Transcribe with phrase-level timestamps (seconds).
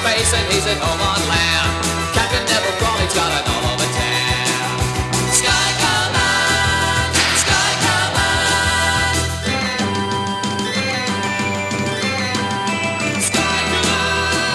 [0.00, 1.68] space and he's at home on land.
[2.16, 4.48] Captain Neville Crawley's got an all over tan.
[5.28, 7.12] Sky Command,
[7.44, 9.16] Sky Command.
[13.28, 14.48] Sky Command,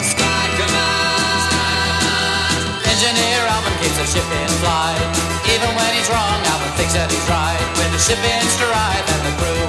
[0.00, 1.12] Sky Command.
[2.88, 5.04] Engineer Alvin keeps the ship in flight.
[5.52, 7.60] Even when he's wrong, Alvin thinks that he's right.
[7.76, 9.61] When the ship in stride and the crew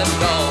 [0.00, 0.49] For the boys